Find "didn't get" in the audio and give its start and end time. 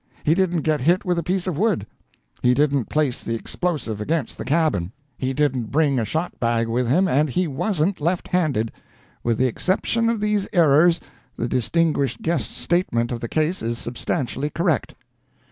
0.33-0.81